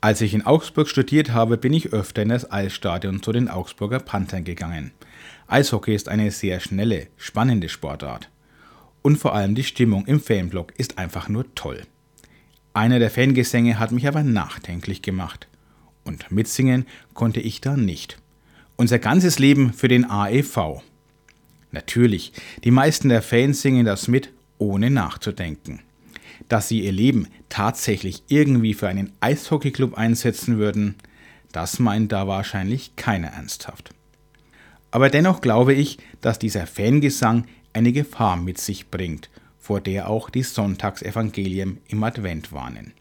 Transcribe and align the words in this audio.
Als 0.00 0.20
ich 0.20 0.32
in 0.32 0.46
Augsburg 0.46 0.88
studiert 0.88 1.32
habe, 1.32 1.56
bin 1.56 1.72
ich 1.72 1.92
öfter 1.92 2.22
in 2.22 2.28
das 2.28 2.52
Eisstadion 2.52 3.20
zu 3.20 3.32
den 3.32 3.48
Augsburger 3.48 3.98
Panthern 3.98 4.44
gegangen. 4.44 4.92
Eishockey 5.48 5.92
ist 5.92 6.08
eine 6.08 6.30
sehr 6.30 6.60
schnelle, 6.60 7.08
spannende 7.16 7.68
Sportart. 7.68 8.30
Und 9.02 9.16
vor 9.16 9.34
allem 9.34 9.56
die 9.56 9.64
Stimmung 9.64 10.06
im 10.06 10.20
Fanblock 10.20 10.72
ist 10.78 10.98
einfach 10.98 11.28
nur 11.28 11.52
toll. 11.56 11.82
Einer 12.74 13.00
der 13.00 13.10
Fangesänge 13.10 13.80
hat 13.80 13.90
mich 13.90 14.06
aber 14.06 14.22
nachdenklich 14.22 15.02
gemacht. 15.02 15.48
Und 16.04 16.30
mitsingen 16.30 16.86
konnte 17.12 17.40
ich 17.40 17.60
da 17.60 17.76
nicht. 17.76 18.18
Unser 18.76 19.00
ganzes 19.00 19.40
Leben 19.40 19.72
für 19.72 19.88
den 19.88 20.08
AEV. 20.08 20.80
Natürlich, 21.72 22.32
die 22.62 22.70
meisten 22.70 23.08
der 23.08 23.22
Fans 23.22 23.62
singen 23.62 23.84
das 23.84 24.06
mit, 24.06 24.32
ohne 24.58 24.90
nachzudenken 24.90 25.80
dass 26.48 26.68
sie 26.68 26.80
ihr 26.80 26.92
Leben 26.92 27.28
tatsächlich 27.48 28.22
irgendwie 28.28 28.74
für 28.74 28.88
einen 28.88 29.12
Eishockeyclub 29.20 29.94
einsetzen 29.94 30.58
würden, 30.58 30.96
das 31.52 31.78
meint 31.78 32.12
da 32.12 32.26
wahrscheinlich 32.26 32.96
keiner 32.96 33.28
ernsthaft. 33.28 33.90
Aber 34.90 35.10
dennoch 35.10 35.40
glaube 35.40 35.74
ich, 35.74 35.98
dass 36.20 36.38
dieser 36.38 36.66
Fangesang 36.66 37.46
eine 37.72 37.92
Gefahr 37.92 38.36
mit 38.36 38.58
sich 38.58 38.88
bringt, 38.88 39.30
vor 39.58 39.80
der 39.80 40.08
auch 40.08 40.30
die 40.30 40.42
Sonntagsevangelien 40.42 41.78
im 41.88 42.02
Advent 42.02 42.52
warnen. 42.52 42.92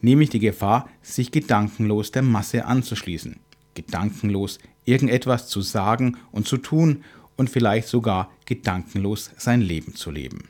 Nämlich 0.00 0.30
die 0.30 0.38
Gefahr, 0.38 0.88
sich 1.02 1.32
gedankenlos 1.32 2.12
der 2.12 2.22
Masse 2.22 2.64
anzuschließen, 2.64 3.40
gedankenlos 3.74 4.58
irgendetwas 4.84 5.48
zu 5.48 5.62
sagen 5.62 6.16
und 6.30 6.46
zu 6.46 6.58
tun 6.58 7.02
und 7.36 7.50
vielleicht 7.50 7.88
sogar 7.88 8.30
gedankenlos 8.44 9.30
sein 9.36 9.60
Leben 9.60 9.94
zu 9.94 10.10
leben. 10.10 10.48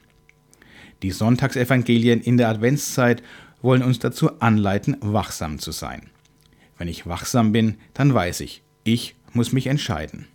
Die 1.02 1.10
Sonntagsevangelien 1.10 2.20
in 2.20 2.36
der 2.36 2.48
Adventszeit 2.48 3.22
wollen 3.62 3.82
uns 3.82 3.98
dazu 3.98 4.40
anleiten, 4.40 4.96
wachsam 5.00 5.58
zu 5.58 5.72
sein. 5.72 6.10
Wenn 6.78 6.88
ich 6.88 7.06
wachsam 7.06 7.52
bin, 7.52 7.76
dann 7.94 8.12
weiß 8.12 8.40
ich, 8.40 8.62
ich 8.84 9.14
muss 9.32 9.52
mich 9.52 9.66
entscheiden. 9.66 10.26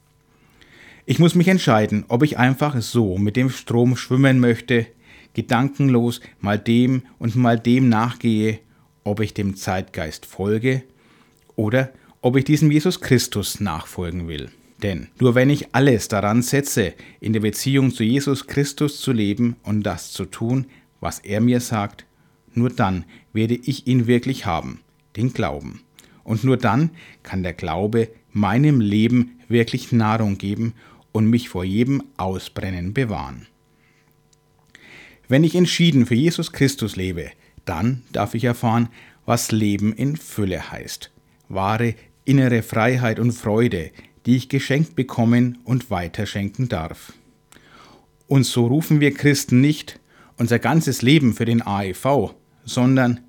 Ich 1.05 1.19
muss 1.19 1.35
mich 1.35 1.47
entscheiden, 1.47 2.05
ob 2.07 2.23
ich 2.23 2.37
einfach 2.37 2.79
so 2.81 3.17
mit 3.17 3.35
dem 3.35 3.49
Strom 3.49 3.95
schwimmen 3.97 4.39
möchte, 4.39 4.87
gedankenlos 5.33 6.21
mal 6.39 6.59
dem 6.59 7.03
und 7.17 7.35
mal 7.35 7.59
dem 7.59 7.89
nachgehe, 7.89 8.59
ob 9.03 9.19
ich 9.19 9.33
dem 9.33 9.55
Zeitgeist 9.55 10.25
folge 10.25 10.83
oder 11.55 11.91
ob 12.21 12.35
ich 12.35 12.45
diesem 12.45 12.69
Jesus 12.69 13.01
Christus 13.01 13.59
nachfolgen 13.59 14.27
will. 14.27 14.51
Denn 14.83 15.09
nur 15.19 15.35
wenn 15.35 15.49
ich 15.49 15.75
alles 15.75 16.07
daran 16.07 16.41
setze, 16.41 16.93
in 17.19 17.33
der 17.33 17.41
Beziehung 17.41 17.93
zu 17.93 18.03
Jesus 18.03 18.47
Christus 18.47 18.99
zu 18.99 19.11
leben 19.11 19.55
und 19.63 19.83
das 19.83 20.11
zu 20.11 20.25
tun, 20.25 20.65
was 20.99 21.19
er 21.19 21.41
mir 21.41 21.59
sagt, 21.59 22.05
nur 22.53 22.69
dann 22.69 23.05
werde 23.33 23.55
ich 23.55 23.87
ihn 23.87 24.07
wirklich 24.07 24.45
haben, 24.45 24.81
den 25.15 25.33
Glauben. 25.33 25.81
Und 26.23 26.43
nur 26.43 26.57
dann 26.57 26.91
kann 27.23 27.43
der 27.43 27.53
Glaube 27.53 28.09
meinem 28.31 28.79
Leben 28.79 29.39
wirklich 29.47 29.91
Nahrung 29.91 30.37
geben 30.37 30.73
und 31.11 31.27
mich 31.29 31.49
vor 31.49 31.63
jedem 31.63 32.03
Ausbrennen 32.17 32.93
bewahren. 32.93 33.47
Wenn 35.27 35.43
ich 35.43 35.55
entschieden 35.55 36.05
für 36.05 36.15
Jesus 36.15 36.51
Christus 36.51 36.95
lebe, 36.95 37.31
dann 37.65 38.03
darf 38.11 38.33
ich 38.33 38.43
erfahren, 38.43 38.89
was 39.25 39.51
Leben 39.51 39.93
in 39.93 40.17
Fülle 40.17 40.71
heißt. 40.71 41.11
Wahre 41.47 41.95
innere 42.25 42.63
Freiheit 42.63 43.19
und 43.19 43.31
Freude, 43.31 43.91
die 44.25 44.35
ich 44.35 44.49
geschenkt 44.49 44.95
bekommen 44.95 45.57
und 45.63 45.89
weiterschenken 45.89 46.69
darf. 46.69 47.13
Und 48.27 48.43
so 48.45 48.67
rufen 48.67 48.99
wir 48.99 49.13
Christen 49.13 49.61
nicht 49.61 49.99
unser 50.37 50.59
ganzes 50.59 51.01
Leben 51.01 51.33
für 51.33 51.45
den 51.45 51.61
AEV, 51.61 52.33
sondern 52.63 53.19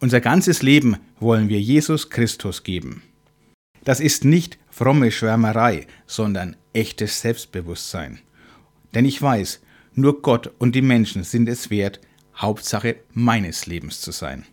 unser 0.00 0.20
ganzes 0.20 0.62
Leben 0.62 0.96
wollen 1.20 1.48
wir 1.48 1.60
Jesus 1.60 2.10
Christus 2.10 2.62
geben. 2.62 3.02
Das 3.84 4.00
ist 4.00 4.24
nicht 4.24 4.58
fromme 4.70 5.10
Schwärmerei, 5.10 5.86
sondern 6.06 6.56
echtes 6.72 7.20
Selbstbewusstsein. 7.20 8.20
Denn 8.94 9.04
ich 9.04 9.20
weiß, 9.20 9.60
nur 9.94 10.22
Gott 10.22 10.52
und 10.58 10.74
die 10.74 10.82
Menschen 10.82 11.24
sind 11.24 11.48
es 11.48 11.70
wert, 11.70 12.00
Hauptsache 12.36 12.96
meines 13.12 13.66
Lebens 13.66 14.00
zu 14.00 14.12
sein. 14.12 14.44